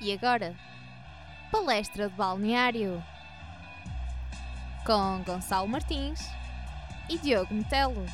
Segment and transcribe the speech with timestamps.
[0.00, 0.56] E agora,
[1.50, 3.02] palestra de balneário
[4.86, 6.20] com Gonçalo Martins
[7.10, 8.06] e Diogo Metelo.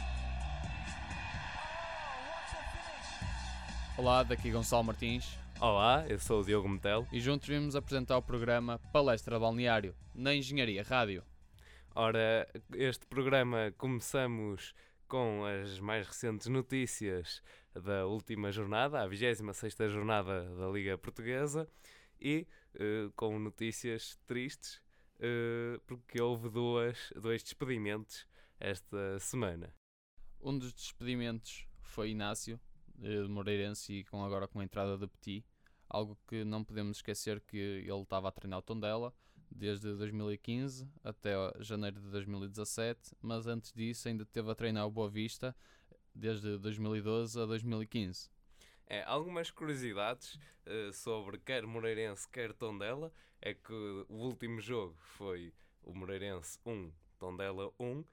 [3.99, 7.07] Olá, daqui Gonçalo Martins Olá, eu sou o Diogo Metelo.
[7.13, 11.23] e juntos vimos apresentar o programa Palestra de Balneário na Engenharia Rádio.
[11.95, 14.75] Ora, este programa começamos
[15.07, 17.43] com as mais recentes notícias
[17.75, 21.69] da última jornada, a 26ª jornada da Liga Portuguesa,
[22.21, 24.81] e eh, com notícias tristes,
[25.19, 28.27] eh, porque houve duas, dois despedimentos
[28.59, 29.75] esta semana.
[30.41, 32.61] Um dos despedimentos foi Inácio,
[33.03, 35.45] eh, de Moreirense, e com, agora com a entrada de Petit.
[35.89, 39.15] Algo que não podemos esquecer que ele estava a treinar o Tondela
[39.51, 45.09] desde 2015 até janeiro de 2017, mas antes disso ainda esteve a treinar o Boa
[45.09, 45.55] Vista
[46.15, 48.31] desde 2012 a 2015.
[48.87, 53.73] É, algumas curiosidades eh, sobre quer Moreirense, quer Tondela, é que
[54.09, 58.05] o último jogo foi o Moreirense 1, Tondela 1,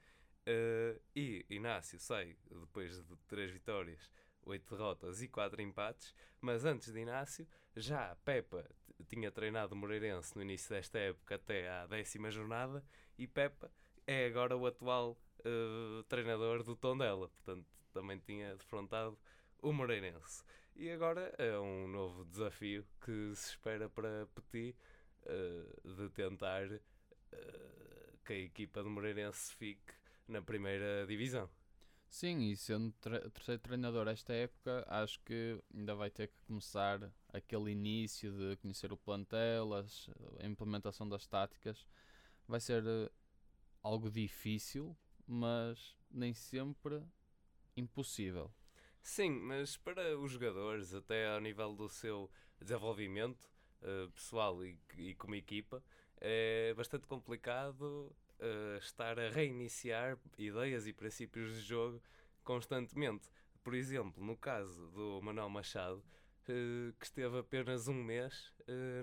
[0.46, 4.12] eh, e Inácio sai depois de três vitórias,
[4.44, 8.66] oito derrotas e quatro empates, mas antes de Inácio, já Pepa
[9.08, 12.84] tinha treinado Moreirense no início desta época até à décima jornada,
[13.18, 13.72] e Pepa
[14.08, 19.18] é agora o atual eh, treinador do Tondela, portanto também tinha defrontado
[19.62, 20.44] o Moreirense.
[20.76, 24.76] E agora é um novo desafio que se espera para Petit
[25.26, 26.64] eh, de tentar
[27.32, 29.94] eh, que a equipa do Moreirense fique
[30.28, 31.50] na primeira divisão.
[32.10, 37.10] Sim, e sendo tre- terceiro treinador esta época, acho que ainda vai ter que começar
[37.32, 41.88] aquele início de conhecer o plantel, as- a implementação das táticas.
[42.48, 43.10] Vai ser eh,
[43.84, 44.96] algo difícil,
[45.28, 47.02] mas nem sempre
[47.76, 48.52] impossível.
[49.02, 53.50] Sim, mas para os jogadores, até ao nível do seu desenvolvimento
[53.82, 55.84] eh, pessoal e, e como equipa,
[56.20, 62.02] é bastante complicado eh, estar a reiniciar ideias e princípios de jogo
[62.44, 63.30] constantemente.
[63.64, 66.04] Por exemplo, no caso do Manuel Machado,
[66.48, 68.54] eh, que esteve apenas um mês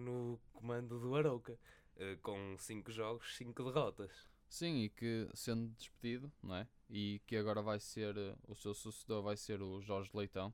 [0.00, 1.58] no comando do Arouca,
[1.96, 4.28] eh, com cinco jogos, cinco derrotas.
[4.48, 6.68] Sim, e que sendo despedido, não é?
[6.90, 8.14] E que agora vai ser,
[8.46, 10.52] o seu sucessor vai ser o Jorge Leitão.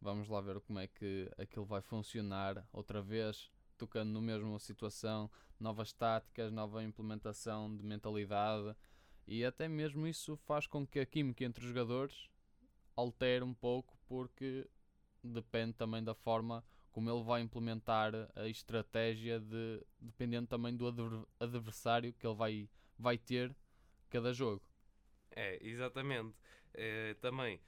[0.00, 5.30] Vamos lá ver como é que aquilo vai funcionar outra vez, tocando no mesmo situação,
[5.58, 8.76] novas táticas, nova implementação de mentalidade
[9.26, 12.28] e até mesmo isso faz com que a química entre os jogadores
[12.94, 14.68] altere um pouco porque
[15.22, 21.26] depende também da forma como ele vai implementar a estratégia de dependendo também do adver-
[21.40, 23.56] adversário que ele vai vai ter
[24.10, 24.62] cada jogo.
[25.34, 26.34] É, exatamente.
[26.74, 27.60] Eh, também,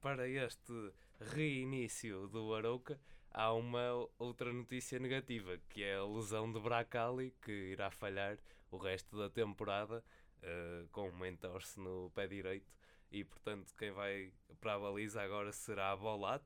[0.00, 3.00] para este reinício do Arouca,
[3.30, 8.38] há uma outra notícia negativa, que é a lesão de Bracali, que irá falhar
[8.70, 10.04] o resto da temporada,
[10.42, 12.70] eh, com uma entorse no pé direito,
[13.10, 16.42] e portanto quem vai para a baliza agora será Bolat,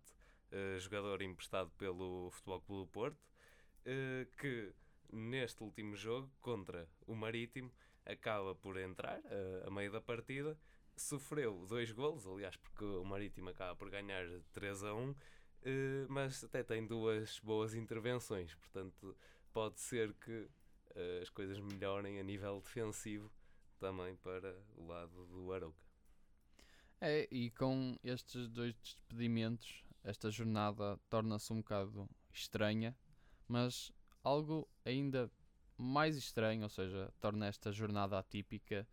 [0.52, 3.18] eh, jogador emprestado pelo Futebol Clube do Porto,
[3.84, 4.72] eh, que
[5.12, 7.72] neste último jogo, contra o Marítimo,
[8.10, 10.58] acaba por entrar eh, a meio da partida,
[10.96, 15.14] sofreu dois golos, aliás, porque o Marítimo acaba por ganhar 3 a 1,
[15.62, 19.16] eh, mas até tem duas boas intervenções, portanto
[19.52, 20.48] pode ser que
[20.94, 23.30] eh, as coisas melhorem a nível defensivo
[23.78, 25.84] também para o lado do Arouca.
[27.00, 32.94] É, e com estes dois despedimentos, esta jornada torna-se um bocado estranha,
[33.48, 33.90] mas
[34.22, 35.30] algo ainda
[35.80, 38.86] mais estranho, ou seja, torna esta jornada atípica,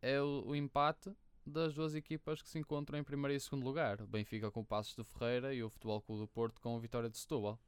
[0.00, 4.00] é o, o empate das duas equipas que se encontram em primeiro e segundo lugar.
[4.00, 6.80] O Benfica com o Passos de Ferreira e o Futebol Clube do Porto com a
[6.80, 7.58] vitória de Setúbal.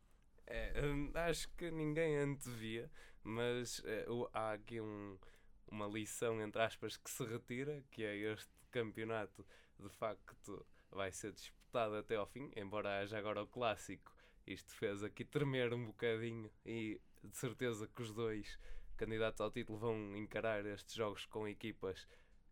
[0.47, 2.91] É, hum, acho que ninguém antevia,
[3.23, 5.19] mas o- há aqui um-
[5.67, 9.45] uma lição, entre aspas, que se retira, que é este campeonato
[9.79, 14.15] de facto vai ser disputado até ao fim, embora haja agora o clássico.
[14.47, 18.59] Isto fez aqui tremer um bocadinho e de certeza que os dois
[18.97, 22.07] candidatos ao título vão encarar estes jogos com equipas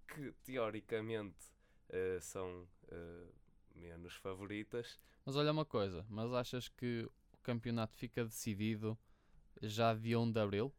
[0.08, 1.46] que teoricamente
[1.88, 3.26] eh, são eh,
[3.74, 4.98] menos favoritas.
[5.24, 8.98] Mas olha uma coisa, mas achas que o campeonato fica decidido
[9.60, 10.72] já dia 1 de Abril?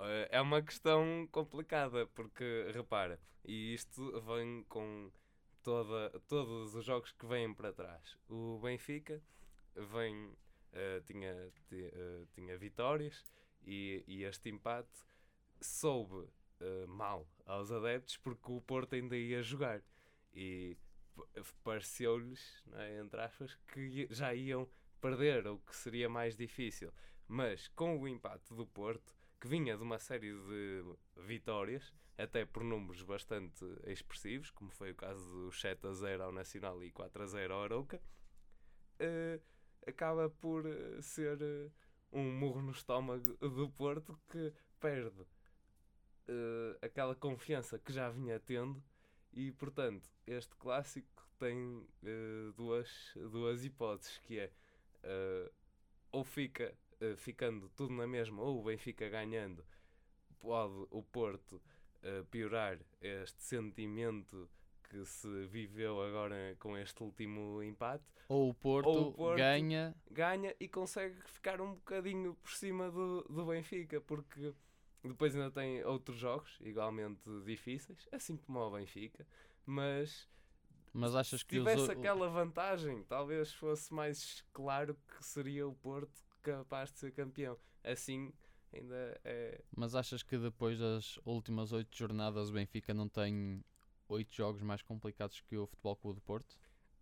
[0.00, 5.10] Eh, É uma questão complicada, porque repara, e isto vem com
[5.62, 8.16] toda, todos os jogos que vêm para trás.
[8.28, 9.22] O Benfica
[9.74, 10.32] vem,
[10.72, 11.34] eh, tinha,
[11.68, 13.24] ti- eh, tinha vitórias
[13.64, 15.04] e, e este empate
[15.60, 16.28] soube
[16.60, 19.82] eh, mal aos adeptos porque o Porto ainda ia jogar
[20.34, 20.76] e
[21.64, 24.68] pareceu-lhes, é, entre aspas, que já iam
[25.00, 26.92] perder, o que seria mais difícil.
[27.26, 30.84] mas com o empate do Porto, que vinha de uma série de
[31.16, 36.32] vitórias, até por números bastante expressivos, como foi o caso do 7 a 0 ao
[36.32, 38.00] Nacional e 4 a 0 ao Arouca,
[39.00, 39.40] uh,
[39.88, 41.72] acaba por uh, ser uh,
[42.12, 45.26] um murro no estômago do Porto que perde
[46.82, 48.82] aquela confiança que já vinha tendo
[49.32, 51.86] e, portanto, este clássico tem
[52.54, 54.52] duas, duas hipóteses, que é
[56.12, 56.76] ou fica
[57.16, 59.64] ficando tudo na mesma, ou o Benfica ganhando,
[60.38, 61.62] pode o Porto
[62.30, 64.50] piorar este sentimento
[64.88, 68.04] que se viveu agora com este último empate.
[68.28, 69.94] Ou o Porto, ou o Porto ganha.
[70.10, 74.54] ganha e consegue ficar um bocadinho por cima do, do Benfica, porque
[75.02, 79.26] depois ainda tem outros jogos igualmente difíceis, assim como o Benfica,
[79.64, 80.28] mas.
[80.92, 81.90] Mas achas que tivesse os...
[81.90, 87.58] aquela vantagem, talvez fosse mais claro que seria o Porto capaz de ser campeão.
[87.84, 88.32] Assim,
[88.72, 89.62] ainda é.
[89.76, 93.62] Mas achas que depois das últimas oito jornadas o Benfica não tem
[94.08, 96.56] oito jogos mais complicados que o Futebol Clube do Porto?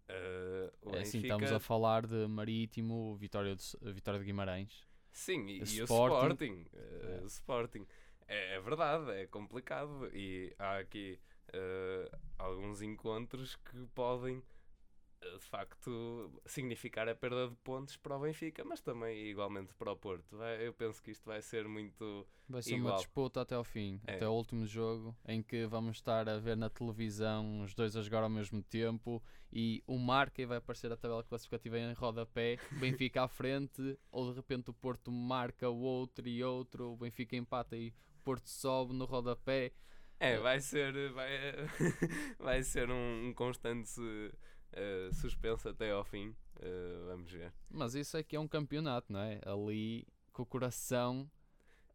[0.08, 4.86] Uh, é assim, estamos a falar de Marítimo, Vitória de, Vitória de Guimarães.
[5.10, 5.82] Sim, e, e Sporting.
[5.82, 6.66] o Sporting.
[6.72, 7.26] Uh, é.
[7.26, 7.86] Sporting.
[8.28, 11.18] É, é, verdade, é complicado e há aqui
[11.48, 14.42] uh, alguns encontros que podem
[15.20, 19.96] de facto significar a perda de pontos para o Benfica, mas também igualmente para o
[19.96, 20.36] Porto.
[20.60, 22.26] Eu penso que isto vai ser muito.
[22.48, 22.94] Vai ser igual.
[22.94, 24.14] uma disputa até ao fim, é.
[24.14, 28.02] até o último jogo, em que vamos estar a ver na televisão os dois a
[28.02, 29.22] jogar ao mesmo tempo
[29.52, 34.30] e o marca e vai aparecer a tabela classificativa em rodapé, Benfica à frente, ou
[34.30, 38.48] de repente o Porto marca o outro e outro, o Benfica empata e o Porto
[38.48, 39.72] sobe no rodapé.
[40.18, 41.28] É, vai ser, vai,
[42.38, 44.00] vai ser um, um constante
[44.72, 46.28] uh, suspenso até ao fim.
[46.56, 47.52] Uh, vamos ver.
[47.70, 49.40] Mas isso aqui é um campeonato, não é?
[49.44, 51.30] Ali com o coração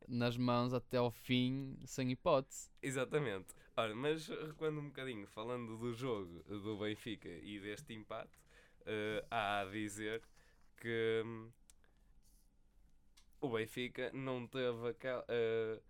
[0.07, 2.69] nas mãos até ao fim, sem hipótese.
[2.81, 3.53] Exatamente.
[3.75, 8.38] Ora, mas recuando um bocadinho, falando do jogo do Benfica e deste empate,
[8.81, 10.21] uh, há a dizer
[10.77, 11.51] que um,
[13.39, 15.81] o Benfica não teve aquela, uh,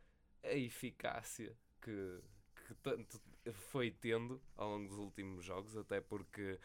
[0.43, 2.19] a eficácia que,
[2.55, 3.19] que tanto
[3.51, 6.59] foi tendo ao longo dos últimos jogos, até porque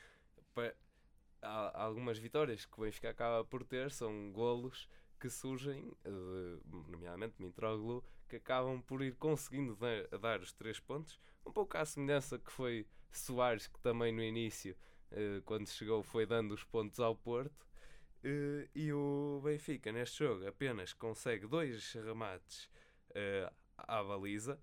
[1.74, 4.88] algumas vitórias que o Benfica acaba por ter são golos
[5.20, 5.90] que surgem,
[6.88, 11.18] nomeadamente Mitroglou, que acabam por ir conseguindo dar, dar, os três pontos.
[11.44, 14.76] Um pouco à semelhança que foi Soares, que também no início,
[15.10, 17.66] eh, quando chegou, foi dando os pontos ao Porto.
[18.22, 22.68] Eh, e o Benfica, neste jogo, apenas consegue dois remates
[23.14, 24.60] eh, à baliza,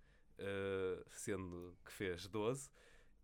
[1.12, 2.69] sendo que fez 12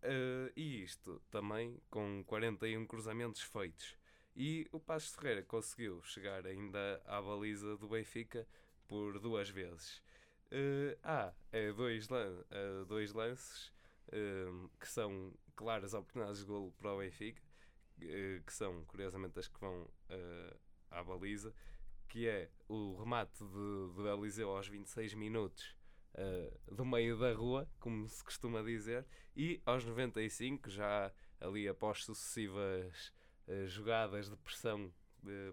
[0.02, 3.98] Uh, e isto também com 41 cruzamentos feitos.
[4.34, 8.46] E o Passos Ferreira conseguiu chegar ainda à baliza do Benfica
[8.88, 10.02] por duas vezes.
[10.50, 13.72] Uh, há é dois, lan uh, dois lances
[14.80, 17.40] que são claras oportunidades de golo para o Benfica,
[17.96, 19.88] que são curiosamente as que vão
[20.90, 21.54] à baliza,
[22.08, 25.76] que é o remate de, de Eliseu aos 26 minutos
[26.14, 32.04] uh, do meio da rua, como se costuma dizer, e aos 95, já ali após
[32.04, 33.12] sucessivas
[33.48, 34.92] uh, jogadas de pressão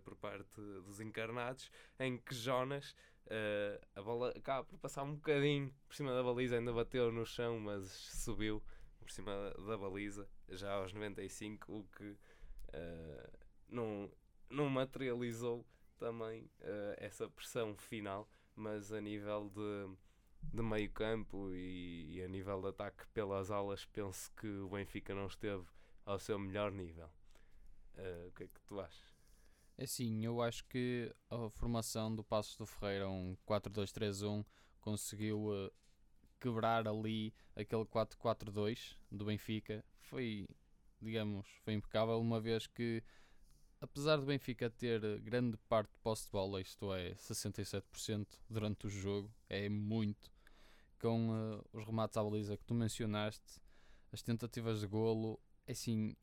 [0.05, 2.95] por parte dos encarnados, em que Jonas
[3.27, 7.25] uh, a bola acaba por passar um bocadinho por cima da baliza, ainda bateu no
[7.25, 8.63] chão, mas subiu
[8.99, 13.37] por cima da baliza, já aos 95, o que uh,
[13.69, 14.11] não,
[14.49, 15.65] não materializou
[15.97, 19.97] também uh, essa pressão final, mas a nível de
[20.43, 25.13] de meio campo e, e, a nível de ataque pelas alas penso que o Benfica
[25.13, 25.65] não esteve
[26.05, 27.09] ao seu melhor nível.
[27.95, 29.17] Uh, o que é que tu achas?
[29.77, 34.45] É sim, eu acho que a formação do Passos do Ferreira, um 4-2-3-1,
[34.79, 35.71] conseguiu uh,
[36.39, 39.83] quebrar ali aquele 4-4-2 do Benfica.
[39.99, 40.47] Foi,
[41.01, 43.03] digamos, foi impecável, uma vez que
[43.81, 48.89] apesar do Benfica ter grande parte de posse de bola, isto é, 67% durante o
[48.89, 50.31] jogo, é muito,
[50.99, 53.61] com uh, os remates à baliza que tu mencionaste,
[54.11, 56.15] as tentativas de golo, é assim,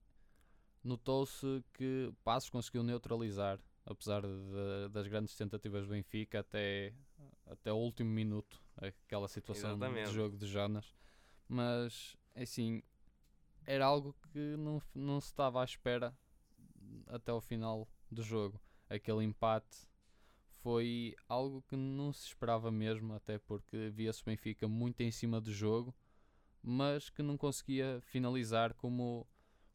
[0.82, 6.92] notou-se que Passos conseguiu neutralizar, apesar de, das grandes tentativas do Benfica, até,
[7.46, 10.08] até o último minuto, aquela situação Exatamente.
[10.08, 10.94] de jogo de Jonas,
[11.48, 12.82] mas, é assim,
[13.64, 16.16] era algo que não, não se estava à espera
[17.08, 18.60] até o final do jogo.
[18.88, 19.88] Aquele empate
[20.62, 25.40] foi algo que não se esperava mesmo, até porque via-se o Benfica muito em cima
[25.40, 25.94] do jogo,
[26.62, 29.26] mas que não conseguia finalizar como,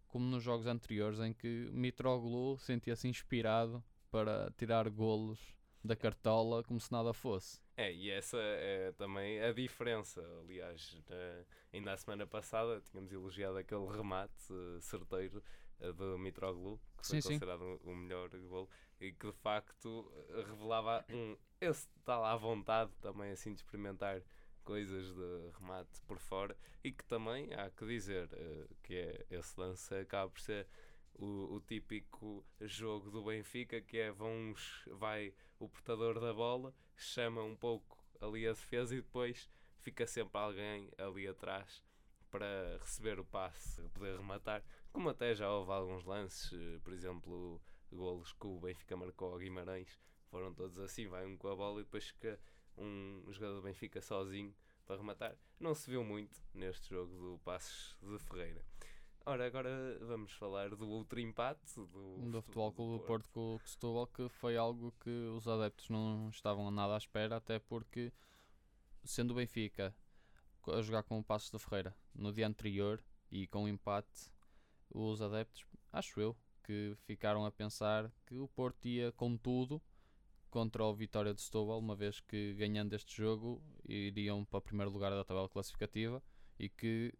[0.07, 5.39] como nos jogos anteriores, em que Mitroglou sentia-se inspirado para tirar golos
[5.83, 7.59] da cartola como se nada fosse.
[7.77, 10.21] É, e essa é também a diferença.
[10.41, 15.41] Aliás, na- ainda a semana passada tínhamos elogiado aquele remate eh, certeiro eh,
[15.97, 17.33] do Mitroglou, que foi Sim, sim.
[17.33, 18.69] considerado o- o melhor gol,
[18.99, 20.11] e que de facto
[20.47, 24.21] revelava um esse tal à vontade também assim de experimentar
[24.63, 29.59] coisas de remate por fora e que também há que dizer eh, que é esse
[29.59, 30.67] lance acaba por ser
[31.15, 37.41] o, o típico jogo do Benfica que é vamos, vai o portador da bola, chama
[37.43, 41.83] um pouco ali a defesa e depois fica sempre alguém ali atrás
[42.29, 47.61] para receber o passe, poder rematar, como até já houve alguns lances, eh, por exemplo,
[47.91, 51.81] golos que o Benfica marcou ao Guimarães, foram todos assim, vai um com a bola
[51.81, 52.39] e depois fica
[52.77, 54.53] um jogador do Benfica sozinho
[54.85, 55.35] para rematar.
[55.59, 58.63] Não se viu muito neste jogo do Passos de Ferreira.
[59.25, 63.59] Ora, agora vamos falar do outro empate do, do Futebol Clube do Porto com o
[63.59, 68.11] Setúbal, que foi algo que os adeptos não estavam nada à espera, até porque,
[69.03, 69.93] sendo o Benfica
[70.67, 74.31] a jogar com o Passos da Ferreira no dia anterior e com o empate,
[74.89, 79.81] os adeptos, acho eu, que ficaram a pensar que o Porto ia com tudo
[80.49, 84.91] contra o Vitória de Setúbal, uma vez que ganhando este jogo iriam para o primeiro
[84.91, 86.21] lugar da tabela classificativa
[86.57, 87.13] e que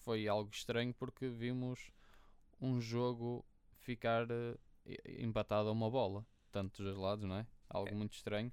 [0.00, 1.90] foi algo estranho porque vimos
[2.60, 3.44] um jogo
[3.80, 4.56] ficar eh,
[5.18, 7.46] empatado a uma bola, tanto dos dois lados, não é?
[7.68, 7.94] Algo É.
[7.94, 8.52] muito estranho.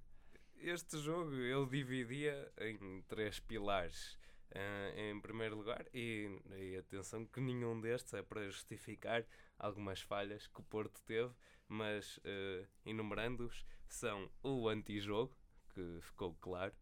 [0.56, 4.18] Este jogo ele dividia em três pilares.
[4.54, 9.26] Ah, em primeiro lugar, e, e atenção que nenhum destes é para justificar
[9.58, 11.32] algumas falhas que o Porto teve,
[11.70, 15.34] mas eh, enumerando-os, são o antijogo,
[15.74, 16.74] que ficou claro,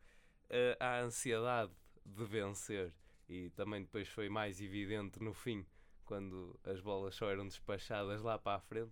[0.49, 1.71] eh, a ansiedade
[2.05, 2.91] de vencer,
[3.27, 5.63] e também depois foi mais evidente no fim,
[6.05, 8.91] quando as bolas só eram despachadas lá para a frente,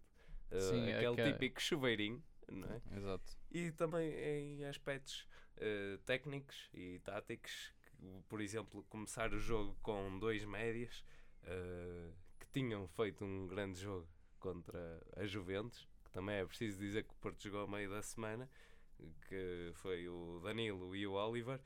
[0.51, 2.81] eh, Sim, é aquele que- típico chuveirinho, não é?
[2.96, 3.38] Exato.
[3.51, 7.74] E também em aspectos eh, técnicos e táticos,
[8.27, 11.04] por exemplo, começar o jogo com dois médias
[11.44, 14.08] eh, que tinham feito um grande jogo
[14.39, 18.01] contra a Juventus, que também é preciso dizer que o Porto jogou a meio da
[18.01, 18.50] semana,
[19.27, 21.60] que foi o Danilo e o Oliver.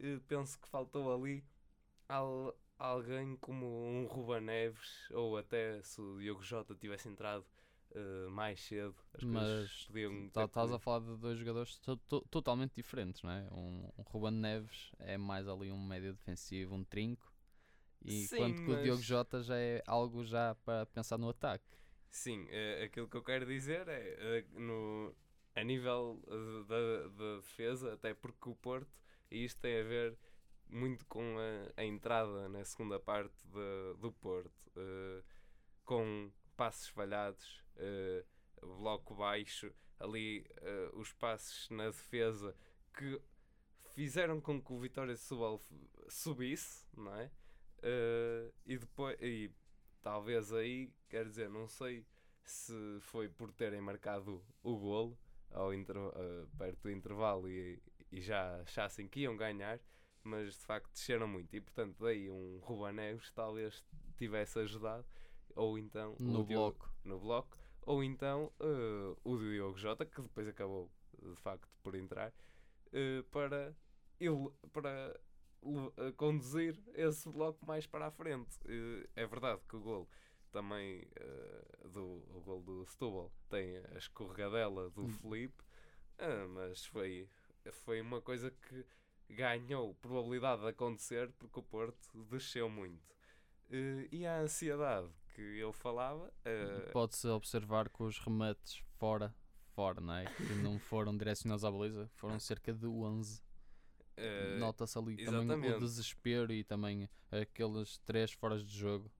[0.00, 1.44] Eh, penso que faltou ali
[2.08, 7.44] al- alguém como um Ruba Neves, ou até se o Diogo Jota tivesse entrado
[7.94, 12.26] eh, mais cedo, as Mas podiam tá- estás a falar de dois jogadores to- to-
[12.30, 13.48] totalmente diferentes, não é?
[13.52, 17.32] Um, um Ruben Neves é mais ali um médio defensivo, um trinco,
[18.04, 21.28] e Sim, quanto que o Diogo mas- Jota já é algo já para pensar no
[21.28, 21.64] ataque.
[22.10, 25.14] Sim, eh, aquilo que eu quero dizer é eh, no,
[25.54, 26.20] a nível
[26.68, 28.90] da, da defesa, até porque o Porto,
[29.30, 30.18] e isto tem a ver
[30.68, 35.22] muito com a, a entrada na segunda parte de- do Porto, eh,
[35.84, 38.24] com passos falhados, eh,
[38.60, 42.54] bloco baixo, ali eh, os passos na defesa
[42.96, 43.20] que
[43.94, 45.16] fizeram com que o Vitória
[45.58, 45.74] f-
[46.08, 47.30] subisse, não é?
[47.82, 49.50] Eh, e depois, e
[50.02, 52.06] talvez aí, quer dizer, não sei
[52.44, 55.18] se foi por terem marcado o golo
[55.50, 55.72] ao
[56.16, 57.80] eh, perto do intervalo e,
[58.10, 59.80] e já achassem que iam ganhar,
[60.22, 63.84] mas de facto desceram muito e portanto daí um Ruben Neves talvez
[64.16, 65.04] tivesse ajudado
[65.56, 66.94] ou então No Diogo- bloco.
[67.04, 70.90] no bloco ou então eh, o Diogo Jota que depois acabou
[71.20, 72.32] de facto por entrar
[72.92, 73.74] eh, para
[74.20, 75.18] ele para
[75.96, 78.58] eh, conduzir esse bloco mais para a frente.
[79.16, 80.08] É verdade que o gol
[80.50, 81.06] também
[81.92, 85.08] do o gol do Setúbal tem a escorregadela do Hum.
[85.08, 85.62] Felipe,
[86.50, 87.28] mas foi,
[87.72, 88.84] foi uma coisa que
[89.30, 93.02] ganhou probabilidade de acontecer porque o Porto desceu muito.
[93.70, 99.34] Eh, e a ansiedade que eu falava, eh, Pode-se observar que os remates fora,
[99.74, 100.26] fora, não é?
[100.26, 103.42] Que não foram direcionados à baliza, foram cerca de 11.
[104.16, 105.80] eh, Nota-se ali também o exatamente.
[105.80, 109.10] desespero e também aqueles três foras de jogo.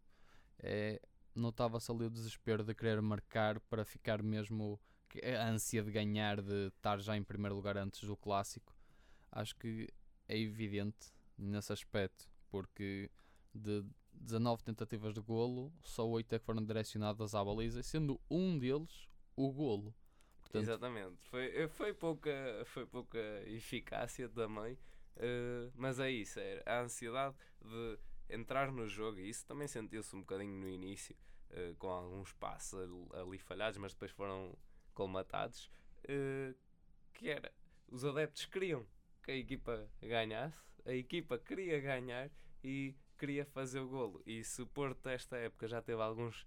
[0.58, 1.00] É,
[1.34, 4.78] Notava-se ali o desespero de querer marcar para ficar mesmo
[5.08, 8.76] que- a ânsia de ganhar, de estar já em primeiro lugar antes do clássico.
[9.30, 9.88] Acho que
[10.28, 13.10] é evidente nesse aspecto, porque
[13.54, 13.82] de
[14.22, 19.08] 19 tentativas de golo, só 8 é que foram direcionadas à baliza, sendo um deles
[19.36, 19.94] o golo.
[20.40, 21.16] Portanto, Exatamente.
[21.28, 22.30] Foi, eh, foi, pouca,
[22.66, 24.78] foi pouca eficácia também,
[25.16, 27.98] eh, mas é isso, é a ansiedade de
[28.28, 31.16] entrar no jogo, e isso também sentiu-se um bocadinho no início,
[31.50, 34.56] eh, com alguns passos al- ali falhados, mas depois foram
[34.94, 35.70] colmatados,
[36.04, 36.54] eh,
[37.14, 37.52] que era,
[37.88, 38.86] os adeptos queriam
[39.22, 42.30] que a equipa ganhasse, a equipa queria ganhar
[42.64, 44.20] e queria fazer o golo.
[44.26, 46.44] E se o Porto esta época já teve alguns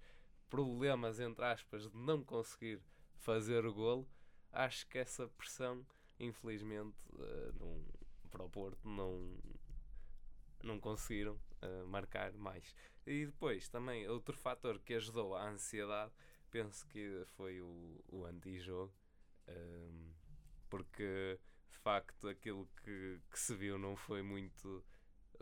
[0.49, 2.81] problemas, entre aspas, de não conseguir
[3.15, 4.05] fazer o golo,
[4.51, 5.85] acho que essa pressão,
[6.19, 7.81] infelizmente, uh, não,
[8.29, 9.39] para o Porto não,
[10.61, 12.75] não conseguiram uh, marcar mais.
[13.07, 16.11] E depois também outro fator que ajudou à ansiedade,
[16.51, 18.93] penso que foi o, o antijogo,
[19.47, 20.11] um,
[20.69, 21.39] porque
[21.71, 24.83] de facto aquilo que, que se viu não foi muito,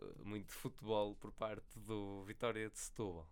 [0.01, 3.27] uh, muito futebol por parte do Vitória de Setúbal.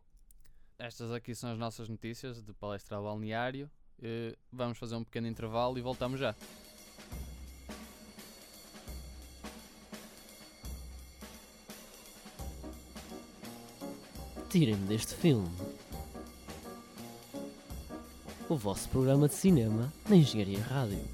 [0.78, 3.70] Estas aqui são as nossas notícias de palestra ao balneário.
[4.00, 6.36] Uh, vamos fazer um pequeno intervalo e voltamos já.
[14.50, 15.50] Tirem-me deste filme.
[18.50, 21.08] O vosso programa de cinema na Engenharia Rádio.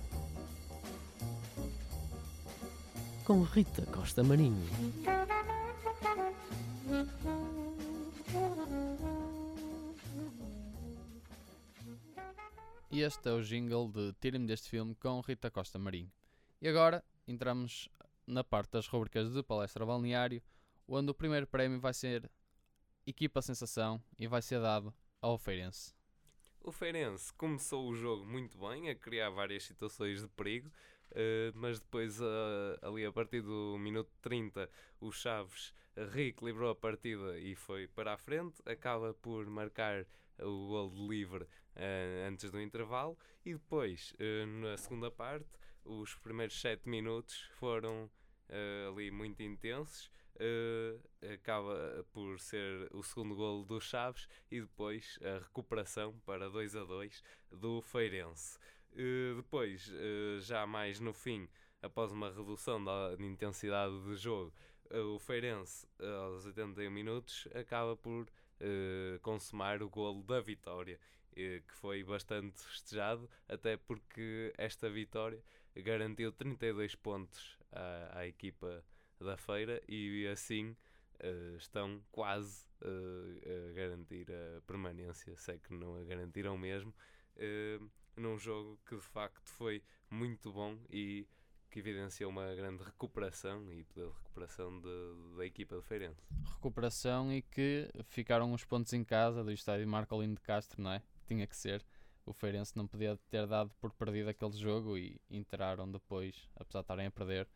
[3.23, 4.65] Com Rita Costa Marinho.
[13.07, 16.11] Este é o jingle de Tirem-me deste filme com Rita Costa Marinho.
[16.61, 17.87] E agora entramos
[18.27, 20.43] na parte das rubricas de palestra balneário,
[20.85, 22.29] onde o primeiro prémio vai ser
[23.05, 25.93] equipa sensação e vai ser dado ao Feirense.
[26.59, 30.69] O Feirense começou o jogo muito bem, a criar várias situações de perigo,
[31.11, 32.25] uh, mas depois, uh,
[32.81, 35.73] ali a partir do minuto 30, o Chaves
[36.13, 40.05] reequilibrou a partida e foi para a frente, acaba por marcar
[40.39, 43.17] o gol de livre uh, antes do intervalo.
[43.45, 44.13] E depois,
[44.61, 45.47] na segunda parte,
[45.85, 48.11] os primeiros 7 minutos foram
[48.89, 50.11] ali muito intensos.
[51.33, 56.83] Acaba por ser o segundo golo do Chaves e depois a recuperação para 2 a
[56.83, 58.59] 2 do Feirense.
[58.97, 61.47] Uh, depois, uh, já mais no fim,
[61.81, 64.51] após uma redução da intensidade de jogo,
[65.13, 68.25] o Feirense, aos 81 minutos, acaba por
[69.21, 70.97] consumar o golo da vitória,
[71.35, 75.43] que foi bastante festejado, até porque esta vitória
[75.75, 78.81] garantiu 32 pontos à, à equipa
[79.19, 80.75] da feira e assim
[81.23, 86.93] uh, estão quase uh, a garantir a permanência, sei que não a garantiram mesmo,
[87.37, 91.27] uh, num jogo que de facto foi muito bom e
[91.69, 94.81] que evidenciou uma grande recuperação e de recuperação
[95.37, 96.21] da equipa de Feirense.
[96.55, 101.03] Recuperação e que ficaram uns pontos em casa do estádio Marcolino de Castro, não é?
[101.27, 101.85] Tinha que ser.
[102.25, 106.83] O Feirense não podia ter dado por perdido aquele jogo e entraram depois, apesar de
[106.83, 107.47] estarem a perder,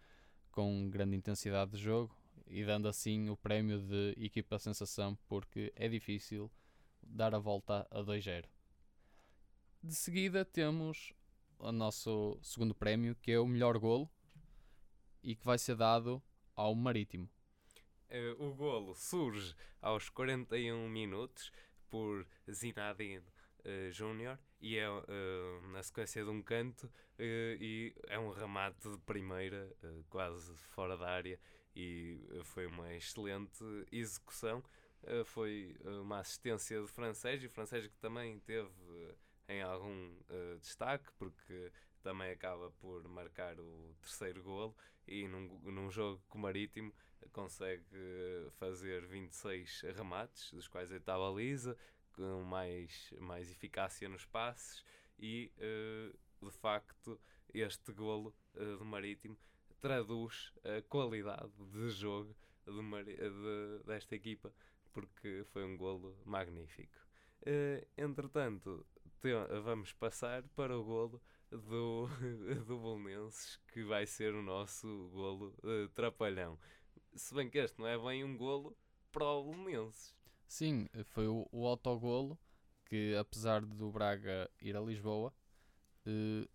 [0.51, 2.15] com grande intensidade de jogo
[2.47, 6.51] e dando assim o prémio de equipa sensação porque é difícil
[7.01, 8.45] dar a volta a 2-0.
[9.83, 11.11] De seguida temos
[11.57, 14.07] o nosso segundo prémio que é o melhor golo
[15.23, 16.21] e que vai ser dado
[16.55, 17.27] ao Marítimo.
[18.11, 21.51] Uh, o golo surge aos 41 minutos
[21.89, 23.25] por Zinedine
[23.65, 25.01] uh, Júnior e é uh,
[25.71, 29.75] na sequência de um canto uh, e é um remate de primeira,
[30.11, 31.39] quase fora da área,
[31.75, 34.63] e foi uma excelente execução.
[35.25, 38.69] foi uma assistência de francês, e francês que também teve
[39.51, 40.15] em algum
[40.59, 44.75] destaque, porque também acaba por marcar o terceiro golo
[45.07, 46.93] e num, num jogo com o Marítimo
[47.31, 47.85] consegue
[48.57, 51.77] fazer 26 remates, dos quais 8 à baliza,
[52.13, 54.83] com mais, mais eficácia nos passes
[55.19, 57.19] e uh, de facto
[57.53, 59.37] este golo uh, do Marítimo
[59.79, 62.35] traduz a qualidade de jogo
[62.65, 64.53] de, de, desta equipa
[64.93, 66.99] porque foi um golo magnífico.
[67.41, 68.85] Uh, entretanto,
[69.63, 72.07] vamos passar para o golo do,
[72.65, 76.57] do Bolonenses, que vai ser o nosso golo uh, trapalhão.
[77.13, 78.75] Se bem que este não é bem um golo
[79.11, 80.15] para o Bolonenses.
[80.47, 82.37] Sim, foi o, o autogolo
[82.85, 85.33] que, apesar do Braga ir a Lisboa,
[86.05, 86.45] eh,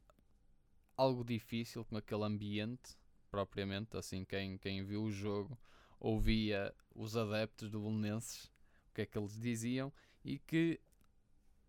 [0.96, 2.94] algo difícil com aquele ambiente,
[3.30, 3.96] propriamente.
[3.96, 5.58] Assim, quem, quem viu o jogo
[5.98, 8.52] ouvia os adeptos do Belenenses,
[8.90, 9.92] o que é que eles diziam,
[10.24, 10.80] e que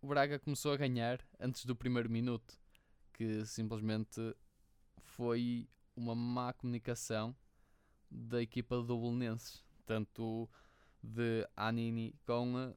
[0.01, 2.57] o Braga começou a ganhar antes do primeiro minuto,
[3.13, 4.35] que simplesmente
[5.01, 7.35] foi uma má comunicação
[8.09, 9.65] da equipa do Belenenses.
[9.85, 10.49] Tanto
[11.01, 12.75] de Anini com eh,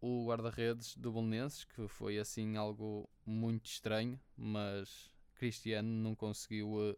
[0.00, 6.96] o guarda-redes do Bolonenses, que foi assim algo muito estranho, mas Cristiano não conseguiu eh,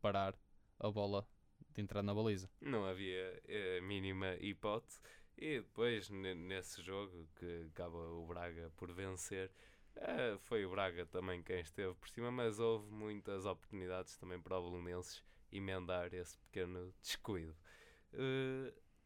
[0.00, 0.34] parar
[0.78, 1.26] a bola
[1.74, 2.50] de entrar na baliza.
[2.60, 5.00] Não havia a eh, mínima hipótese.
[5.40, 9.50] E depois, nesse jogo que acaba o Braga por vencer,
[10.40, 14.70] foi o Braga também quem esteve por cima, mas houve muitas oportunidades também para o
[14.70, 17.56] Bolonenses emendar esse pequeno descuido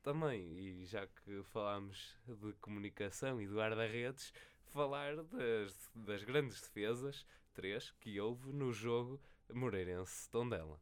[0.02, 4.32] também, e já que falámos de comunicação e do guarda-redes,
[4.66, 9.20] falar das, das grandes defesas, 3 que houve no jogo
[9.52, 10.80] Moreirense-Tondela.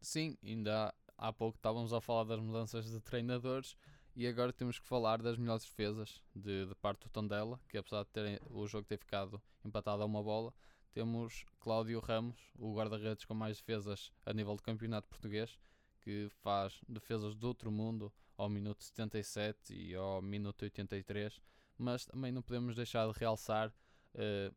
[0.00, 3.76] Sim, ainda há, há pouco estávamos a falar das mudanças de treinadores
[4.16, 8.02] e agora temos que falar das melhores defesas de, de parte do Tondela, que apesar
[8.02, 10.54] de terem, o jogo ter ficado empatado a uma bola,
[10.94, 15.58] temos Cláudio Ramos, o guarda-redes com mais defesas a nível do campeonato português,
[16.00, 21.38] que faz defesas de outro mundo ao minuto 77 e ao minuto 83,
[21.76, 24.56] mas também não podemos deixar de realçar uh,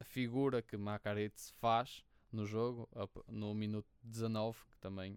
[0.00, 2.88] a figura que Macaritz faz no jogo,
[3.28, 5.16] no minuto 19, que também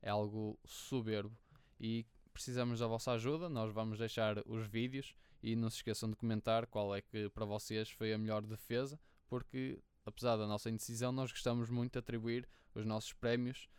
[0.00, 1.36] é algo soberbo.
[1.78, 6.16] E precisamos da vossa ajuda, nós vamos deixar os vídeos e não se esqueçam de
[6.16, 11.10] comentar qual é que para vocês foi a melhor defesa, porque apesar da nossa indecisão,
[11.12, 13.70] nós gostamos muito de atribuir os nossos prémios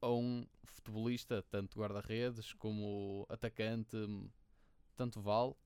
[0.00, 3.96] a um futebolista, tanto guarda-redes como atacante,
[4.96, 5.56] tanto vale.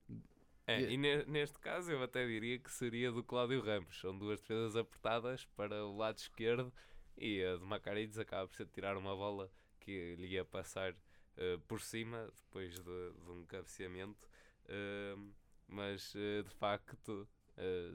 [0.67, 4.01] É, e neste caso eu até diria que seria do Cláudio Ramos.
[4.01, 6.73] São duas defesas apertadas para o lado esquerdo
[7.19, 10.95] e a de Macarides acaba por ser tirar uma bola que lhe ia passar
[11.37, 14.29] uh, por cima depois de, de um cabeceamento.
[14.67, 15.33] Uh,
[15.67, 17.29] mas uh, de facto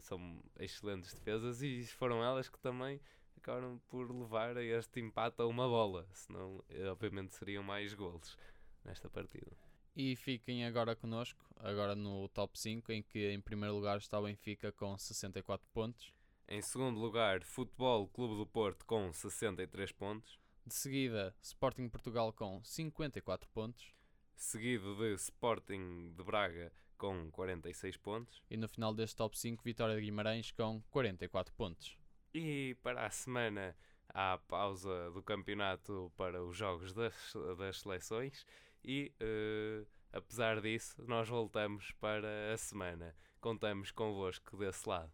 [0.02, 3.02] são excelentes defesas e foram elas que também
[3.36, 6.08] acabaram por levar a este empate a uma bola.
[6.14, 8.38] Senão, obviamente, seriam mais golos
[8.84, 9.58] nesta partida.
[9.96, 14.24] E fiquem agora connosco, agora no top 5, em que em primeiro lugar está o
[14.24, 16.14] Benfica com 64 pontos.
[16.48, 20.38] Em segundo lugar, Futebol Clube do Porto com 63 pontos.
[20.66, 23.94] De seguida, Sporting Portugal com 54 pontos.
[24.36, 28.42] Seguido de Sporting de Braga com 46 pontos.
[28.50, 31.96] E no final deste top 5, Vitória de Guimarães com 44 pontos.
[32.34, 33.78] E para a semana
[34.10, 37.14] há a pausa do campeonato para os jogos das,
[37.60, 38.44] das seleções
[38.84, 43.16] e uh, apesar disso nós voltamos para a semana.
[43.40, 45.14] Contamos convosco desse lado.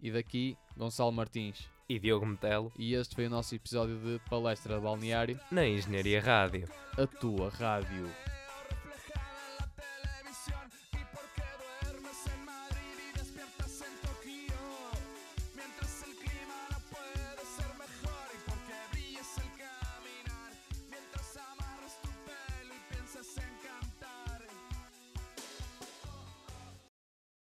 [0.00, 2.72] E daqui, Gonçalo Martins e Diogo Metelo.
[2.78, 6.68] E este foi o nosso episódio de Palestra de Balneário na Engenharia Rádio.
[6.96, 8.08] A tua rádio.